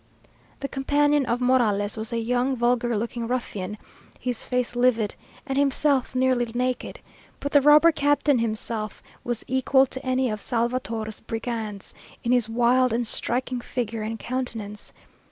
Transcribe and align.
The 0.61 0.67
companion 0.67 1.27
of 1.27 1.41
Morales 1.41 1.95
was 1.95 2.11
a 2.11 2.17
young, 2.17 2.55
vulgar 2.55 2.97
looking 2.97 3.27
ruffian, 3.27 3.77
his 4.19 4.47
face 4.47 4.75
livid, 4.75 5.13
and 5.45 5.59
himself 5.59 6.15
nearly 6.15 6.49
naked; 6.55 6.99
but 7.39 7.51
the 7.51 7.61
robber 7.61 7.91
captain 7.91 8.39
himself 8.39 9.03
was 9.23 9.45
equal 9.47 9.85
to 9.85 10.03
any 10.03 10.31
of 10.31 10.41
Salvator's 10.41 11.19
brigands, 11.19 11.93
in 12.23 12.31
his 12.31 12.49
wild 12.49 12.91
and 12.91 13.05
striking 13.05 13.61
figure 13.61 14.01
and 14.01 14.17
countenance. 14.17 14.91